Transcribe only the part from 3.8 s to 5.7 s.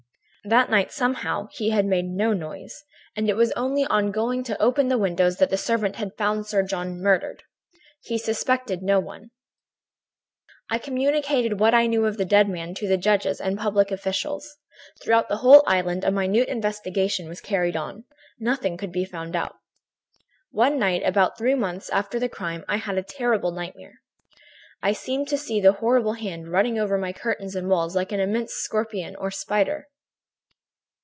on going to open the windows that the